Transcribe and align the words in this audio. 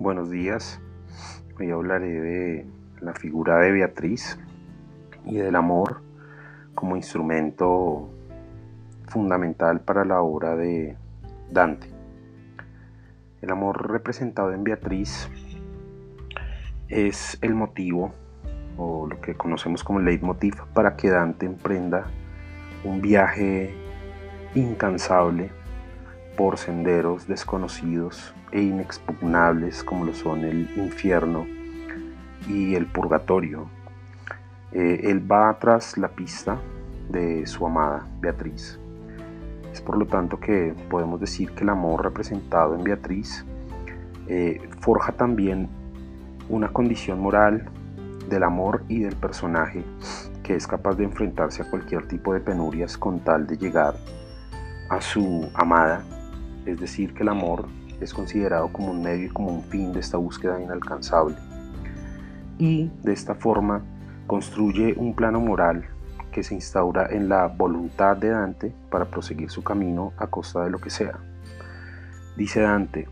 Buenos 0.00 0.30
días. 0.30 0.80
Hoy 1.58 1.72
hablaré 1.72 2.20
de 2.20 2.66
la 3.00 3.14
figura 3.14 3.58
de 3.58 3.72
Beatriz 3.72 4.38
y 5.24 5.38
del 5.38 5.56
amor 5.56 6.02
como 6.76 6.94
instrumento 6.94 8.08
fundamental 9.08 9.80
para 9.80 10.04
la 10.04 10.20
obra 10.20 10.54
de 10.54 10.96
Dante. 11.50 11.88
El 13.42 13.50
amor 13.50 13.90
representado 13.90 14.52
en 14.52 14.62
Beatriz 14.62 15.28
es 16.86 17.36
el 17.42 17.56
motivo 17.56 18.12
o 18.76 19.08
lo 19.08 19.20
que 19.20 19.34
conocemos 19.34 19.82
como 19.82 19.98
el 19.98 20.04
leitmotiv 20.04 20.54
para 20.74 20.94
que 20.94 21.10
Dante 21.10 21.44
emprenda 21.44 22.06
un 22.84 23.00
viaje 23.00 23.74
incansable 24.54 25.50
por 26.38 26.56
senderos 26.56 27.26
desconocidos 27.26 28.32
e 28.52 28.62
inexpugnables 28.62 29.82
como 29.82 30.04
lo 30.04 30.14
son 30.14 30.44
el 30.44 30.70
infierno 30.76 31.44
y 32.48 32.76
el 32.76 32.86
purgatorio. 32.86 33.68
Eh, 34.70 35.00
él 35.02 35.30
va 35.30 35.58
tras 35.58 35.98
la 35.98 36.06
pista 36.06 36.56
de 37.08 37.44
su 37.44 37.66
amada 37.66 38.06
Beatriz. 38.20 38.78
Es 39.72 39.80
por 39.80 39.98
lo 39.98 40.06
tanto 40.06 40.38
que 40.38 40.76
podemos 40.88 41.18
decir 41.18 41.50
que 41.50 41.64
el 41.64 41.70
amor 41.70 42.04
representado 42.04 42.76
en 42.76 42.84
Beatriz 42.84 43.44
eh, 44.28 44.60
forja 44.78 45.10
también 45.10 45.68
una 46.48 46.68
condición 46.68 47.18
moral 47.18 47.68
del 48.28 48.44
amor 48.44 48.84
y 48.86 49.00
del 49.00 49.16
personaje 49.16 49.82
que 50.44 50.54
es 50.54 50.68
capaz 50.68 50.94
de 50.94 51.02
enfrentarse 51.02 51.62
a 51.62 51.68
cualquier 51.68 52.06
tipo 52.06 52.32
de 52.32 52.38
penurias 52.38 52.96
con 52.96 53.18
tal 53.18 53.44
de 53.48 53.58
llegar 53.58 53.96
a 54.88 55.00
su 55.00 55.50
amada 55.54 56.04
es 56.68 56.80
decir, 56.80 57.14
que 57.14 57.22
el 57.22 57.30
amor 57.30 57.66
es 58.00 58.12
considerado 58.12 58.72
como 58.72 58.90
un 58.90 59.02
medio 59.02 59.26
y 59.26 59.30
como 59.30 59.48
un 59.48 59.62
fin 59.64 59.92
de 59.92 60.00
esta 60.00 60.18
búsqueda 60.18 60.60
inalcanzable. 60.60 61.36
Y 62.58 62.90
de 63.02 63.12
esta 63.12 63.34
forma 63.34 63.82
construye 64.26 64.94
un 64.96 65.14
plano 65.14 65.40
moral 65.40 65.86
que 66.30 66.42
se 66.42 66.54
instaura 66.54 67.06
en 67.10 67.28
la 67.28 67.46
voluntad 67.46 68.16
de 68.16 68.28
Dante 68.28 68.72
para 68.90 69.06
proseguir 69.06 69.50
su 69.50 69.62
camino 69.64 70.12
a 70.18 70.26
costa 70.26 70.62
de 70.62 70.70
lo 70.70 70.78
que 70.78 70.90
sea. 70.90 71.18
Dice 72.36 72.60
Dante, 72.60 73.08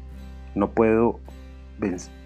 no 0.54 0.70
puedo 0.70 1.20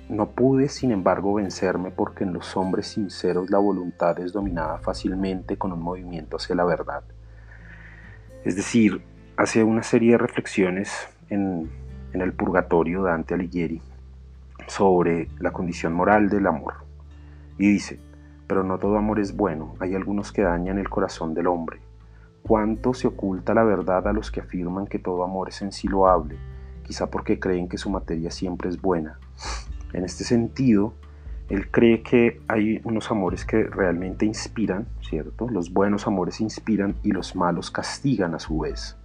no 0.09 0.31
pude 0.31 0.69
sin 0.69 0.91
embargo 0.91 1.35
vencerme 1.35 1.91
porque 1.91 2.25
en 2.25 2.33
los 2.33 2.57
hombres 2.57 2.89
sinceros 2.89 3.51
la 3.51 3.59
voluntad 3.59 4.19
es 4.19 4.33
dominada 4.33 4.79
fácilmente 4.79 5.57
con 5.57 5.73
un 5.73 5.81
movimiento 5.81 6.37
hacia 6.37 6.57
la 6.57 6.65
verdad. 6.65 7.03
Es 8.45 8.57
decir, 8.57 9.03
hace 9.37 9.63
una 9.63 9.83
serie 9.83 10.13
de 10.13 10.19
reflexiones 10.19 11.09
en, 11.31 11.71
el 12.13 12.33
Purgatorio 12.33 13.05
Dante 13.05 13.35
Alighieri 13.35 13.81
sobre 14.67 15.29
la 15.39 15.53
condición 15.53 15.93
moral 15.95 16.29
del 16.29 16.47
amor. 16.47 16.75
Y 17.57 17.71
dice, 17.71 18.01
pero 18.47 18.65
no 18.65 18.79
todo 18.79 18.97
amor 18.97 19.21
es 19.21 19.37
bueno, 19.37 19.75
hay 19.81 19.95
algunos 19.95 20.33
que 20.33 20.43
dañan 20.43 20.79
el 20.79 20.89
corazón 20.89 21.35
del 21.35 21.47
hombre. 21.47 21.81
¿Cuánto 22.43 22.95
se 22.95 23.07
oculta 23.07 23.55
la 23.55 23.65
verdad 23.65 24.09
a 24.09 24.13
los 24.13 24.31
que 24.31 24.41
afirman 24.41 24.87
que 24.87 24.99
todo 24.99 25.23
amor 25.23 25.49
es 25.49 25.63
en 25.63 25.73
sí 25.73 25.89
loable, 25.89 26.37
quizá 26.83 27.11
porque 27.11 27.39
creen 27.39 27.69
que 27.69 27.79
su 27.79 27.91
materia 27.91 28.31
siempre 28.31 28.69
es 28.69 28.81
buena? 28.81 29.19
En 29.93 30.05
este 30.05 30.25
sentido, 30.25 30.95
él 31.49 31.71
cree 31.71 32.03
que 32.03 32.41
hay 32.47 32.81
unos 32.85 33.11
amores 33.11 33.45
que 33.45 33.65
realmente 33.65 34.25
inspiran, 34.25 34.87
¿cierto? 35.01 35.49
Los 35.49 35.73
buenos 35.73 36.07
amores 36.07 36.41
inspiran 36.41 36.95
y 37.03 37.11
los 37.11 37.35
malos 37.35 37.73
castigan 37.73 38.35
a 38.35 38.39
su 38.39 38.61
vez. 38.61 38.97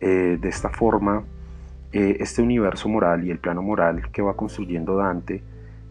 Eh, 0.00 0.38
de 0.40 0.48
esta 0.48 0.68
forma, 0.68 1.24
eh, 1.92 2.18
este 2.20 2.42
universo 2.42 2.88
moral 2.88 3.24
y 3.24 3.30
el 3.30 3.38
plano 3.38 3.62
moral 3.62 4.10
que 4.10 4.20
va 4.20 4.36
construyendo 4.36 4.96
Dante 4.96 5.42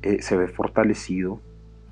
eh, 0.04 0.22
se 0.22 0.38
ve 0.38 0.48
fortalecido 0.48 1.40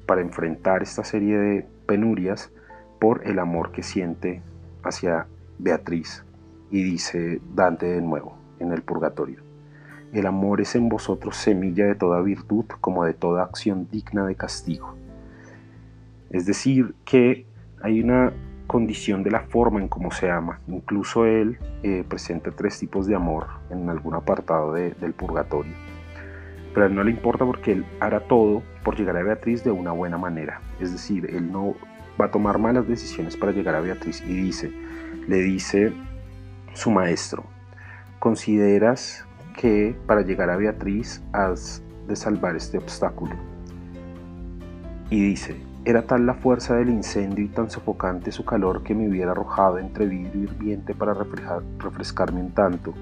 para 0.06 0.22
enfrentar 0.22 0.84
esta 0.84 1.04
serie 1.04 1.38
de 1.38 1.66
penurias 1.88 2.52
por 3.00 3.26
el 3.26 3.40
amor 3.40 3.72
que 3.72 3.82
siente 3.82 4.42
hacia 4.84 5.28
Beatriz. 5.58 6.24
Y 6.70 6.84
dice 6.84 7.42
Dante 7.56 7.88
de 7.88 8.02
nuevo 8.02 8.38
en 8.60 8.72
el 8.72 8.82
Purgatorio. 8.84 9.42
El 10.12 10.28
amor 10.28 10.62
es 10.62 10.76
en 10.76 10.90
vosotros 10.90 11.36
semilla 11.36 11.88
de 11.88 11.96
toda 11.96 12.22
virtud 12.22 12.66
como 12.82 13.04
de 13.04 13.14
toda 13.14 13.44
acción 13.44 13.88
digna 13.92 14.28
de 14.28 14.36
castigo. 14.36 14.94
Es 16.30 16.46
decir, 16.46 16.94
que 17.06 17.48
hay 17.82 18.02
una 18.02 18.32
condición 18.68 19.24
de 19.24 19.32
la 19.32 19.42
forma 19.42 19.80
en 19.80 19.88
cómo 19.88 20.12
se 20.12 20.30
ama. 20.30 20.60
Incluso 20.68 21.26
él 21.26 21.58
eh, 21.84 22.04
presenta 22.08 22.52
tres 22.52 22.80
tipos 22.80 23.08
de 23.08 23.16
amor 23.16 23.48
en 23.70 23.90
algún 23.90 24.16
apartado 24.16 24.74
del 24.74 25.14
purgatorio. 25.14 25.74
Pero 26.74 26.86
a 26.86 26.90
él 26.90 26.96
no 26.96 27.04
le 27.04 27.12
importa 27.12 27.46
porque 27.46 27.74
él 27.74 27.86
hará 28.00 28.22
todo 28.22 28.64
por 28.84 28.98
llegar 28.98 29.16
a 29.18 29.24
Beatriz 29.24 29.64
de 29.64 29.72
una 29.72 29.92
buena 29.92 30.18
manera. 30.18 30.62
Es 30.80 30.92
decir, 30.92 31.30
él 31.30 31.52
no 31.52 31.76
va 32.20 32.26
a 32.26 32.32
tomar 32.32 32.58
malas 32.58 32.88
decisiones 32.88 33.38
para 33.38 33.52
llegar 33.52 33.76
a 33.76 33.82
Beatriz. 33.82 34.22
Y 34.22 34.34
dice, 34.34 34.72
le 35.28 35.38
dice 35.38 35.94
su 36.74 36.90
maestro, 36.90 37.44
¿consideras 38.20 39.26
que 39.56 39.96
para 40.08 40.22
llegar 40.22 40.50
a 40.50 40.58
Beatriz 40.58 41.22
has 41.32 41.84
de 42.08 42.16
salvar 42.16 42.56
este 42.56 42.78
obstáculo? 42.80 43.36
Y 45.10 45.22
dice, 45.22 45.56
era 45.86 46.04
tal 46.04 46.26
la 46.26 46.34
fuerza 46.34 46.76
del 46.76 46.90
incendio 46.90 47.44
y 47.44 47.50
tan 47.50 47.70
sofocante 47.70 48.32
su 48.32 48.46
calor 48.46 48.84
que 48.84 48.96
me 48.96 49.10
hubiera 49.10 49.32
arrojado 49.32 49.80
entre 49.80 50.06
vidrio 50.06 50.44
hirviente 50.44 50.96
para 50.96 51.14
refrescarme 51.14 52.40
un 52.40 52.52
tanto. 52.52 52.94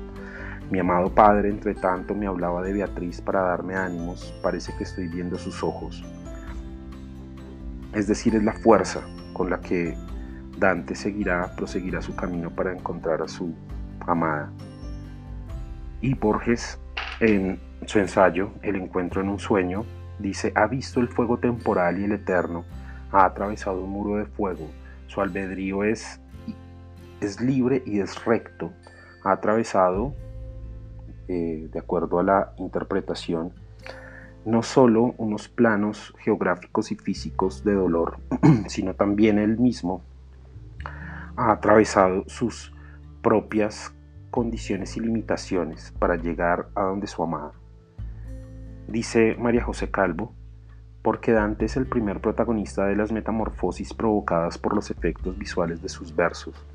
Mi 0.71 0.79
amado 0.79 1.13
padre, 1.13 1.49
entre 1.49 1.75
tanto, 1.75 2.15
me 2.15 2.25
hablaba 2.25 2.63
de 2.63 2.73
Beatriz 2.73 3.21
para 3.21 3.41
darme 3.41 3.75
ánimos. 3.75 4.33
Parece 4.41 4.73
que 4.77 4.83
estoy 4.83 5.07
viendo 5.09 5.37
sus 5.37 5.63
ojos. 5.63 6.03
Es 7.93 8.07
decir, 8.07 8.35
es 8.35 8.43
la 8.43 8.53
fuerza 8.53 9.01
con 9.33 9.49
la 9.49 9.59
que 9.59 9.95
Dante 10.57 10.95
seguirá, 10.95 11.55
proseguirá 11.55 12.01
su 12.01 12.15
camino 12.15 12.49
para 12.49 12.71
encontrar 12.71 13.21
a 13.21 13.27
su 13.27 13.53
amada. 14.07 14.51
Y 15.99 16.15
Borges, 16.15 16.79
en 17.19 17.59
su 17.85 17.99
ensayo 17.99 18.51
El 18.63 18.75
encuentro 18.75 19.21
en 19.21 19.29
un 19.29 19.39
sueño, 19.39 19.83
Dice, 20.21 20.51
ha 20.55 20.67
visto 20.67 20.99
el 20.99 21.07
fuego 21.07 21.37
temporal 21.37 21.99
y 21.99 22.03
el 22.03 22.11
eterno, 22.11 22.63
ha 23.11 23.25
atravesado 23.25 23.83
un 23.83 23.89
muro 23.89 24.17
de 24.17 24.25
fuego, 24.25 24.67
su 25.07 25.19
albedrío 25.19 25.83
es, 25.83 26.19
es 27.19 27.41
libre 27.41 27.81
y 27.85 27.99
es 27.99 28.23
recto, 28.23 28.71
ha 29.23 29.31
atravesado, 29.31 30.13
eh, 31.27 31.67
de 31.71 31.79
acuerdo 31.79 32.19
a 32.19 32.23
la 32.23 32.53
interpretación, 32.57 33.51
no 34.45 34.63
solo 34.63 35.13
unos 35.17 35.47
planos 35.47 36.13
geográficos 36.19 36.91
y 36.91 36.95
físicos 36.95 37.63
de 37.63 37.73
dolor, 37.73 38.17
sino 38.67 38.93
también 38.93 39.39
él 39.39 39.57
mismo 39.57 40.01
ha 41.35 41.51
atravesado 41.51 42.23
sus 42.27 42.73
propias 43.21 43.93
condiciones 44.29 44.97
y 44.97 45.01
limitaciones 45.01 45.93
para 45.99 46.15
llegar 46.15 46.69
a 46.75 46.83
donde 46.83 47.07
su 47.07 47.23
amada. 47.23 47.53
Dice 48.87 49.35
María 49.39 49.63
José 49.63 49.89
Calvo, 49.89 50.33
porque 51.01 51.31
Dante 51.31 51.65
es 51.65 51.77
el 51.77 51.85
primer 51.85 52.19
protagonista 52.19 52.85
de 52.85 52.95
las 52.95 53.11
metamorfosis 53.11 53.93
provocadas 53.93 54.57
por 54.57 54.75
los 54.75 54.91
efectos 54.91 55.37
visuales 55.37 55.81
de 55.81 55.89
sus 55.89 56.15
versos. 56.15 56.65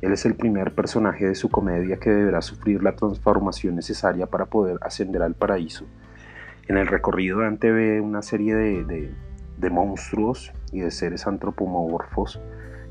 Él 0.00 0.12
es 0.12 0.26
el 0.26 0.34
primer 0.34 0.74
personaje 0.74 1.28
de 1.28 1.34
su 1.34 1.48
comedia 1.48 1.98
que 1.98 2.10
deberá 2.10 2.42
sufrir 2.42 2.82
la 2.82 2.96
transformación 2.96 3.76
necesaria 3.76 4.26
para 4.26 4.46
poder 4.46 4.78
ascender 4.82 5.22
al 5.22 5.34
paraíso. 5.34 5.86
En 6.66 6.76
el 6.76 6.86
recorrido 6.86 7.40
Dante 7.40 7.70
ve 7.70 8.00
una 8.00 8.22
serie 8.22 8.54
de, 8.54 9.14
monstruos 9.70 10.52
y 10.72 10.80
de 10.80 10.90
seres 10.90 11.26
antropomorfos 11.28 12.40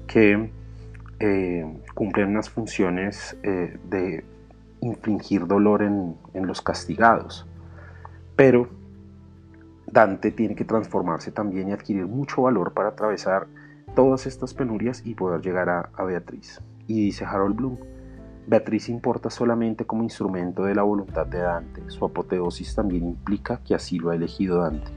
que 0.08 0.52
eh, 1.20 1.66
cumplen 1.94 2.30
unas 2.30 2.50
funciones 2.50 3.38
eh, 3.44 3.78
de 3.90 4.24
infligir 4.80 5.48
dolor 5.48 5.84
en 5.84 6.16
los 6.34 6.62
castigados. 6.62 7.46
Pero 8.42 8.68
Dante 9.86 10.32
tiene 10.32 10.56
que 10.56 10.66
transformarse 10.66 11.32
también 11.32 11.70
y 11.70 11.74
adquirir 11.74 12.08
mucho 12.08 12.42
valor 12.42 12.74
para 12.74 12.90
atravesar 12.90 13.46
todas 13.94 14.26
estas 14.26 14.56
penurias 14.56 15.04
y 15.06 15.14
poder 15.14 15.42
llegar 15.42 15.70
a, 15.70 16.04
Beatriz. 16.04 16.60
Y 16.88 17.06
dice 17.06 17.24
Harold 17.24 17.56
Bloom, 17.56 17.78
Beatriz 18.48 18.90
importa 18.90 19.30
solamente 19.30 19.86
como 19.86 20.02
instrumento 20.02 20.64
de 20.64 20.74
la 20.74 20.82
voluntad 20.82 21.28
de 21.28 21.38
Dante. 21.38 21.84
Su 21.92 22.04
apoteosis 22.04 22.74
también 22.74 23.10
implica 23.10 23.62
que 23.64 23.76
así 23.76 24.00
lo 24.00 24.10
ha 24.10 24.16
elegido 24.16 24.64
Dante. 24.64 24.90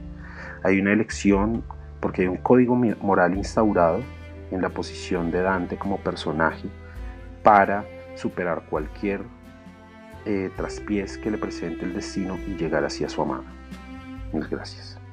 Hay 0.63 0.79
una 0.79 0.93
elección 0.93 1.63
porque 1.99 2.23
hay 2.23 2.27
un 2.27 2.37
código 2.37 2.75
moral 2.75 3.37
instaurado 3.37 3.99
en 4.49 4.59
la 4.59 4.69
posición 4.69 5.29
de 5.29 5.41
Dante 5.43 5.77
como 5.77 5.99
personaje 5.99 6.67
para 7.43 7.85
superar 8.15 8.63
cualquier 8.71 9.21
eh, 10.25 10.51
traspiés 10.55 11.17
que 11.17 11.31
le 11.31 11.37
presente 11.37 11.85
el 11.85 11.93
destino 11.93 12.37
y 12.47 12.55
llegar 12.55 12.83
hacia 12.83 13.09
su 13.09 13.21
amada. 13.21 13.43
Muchas 14.31 14.49
gracias. 14.49 15.04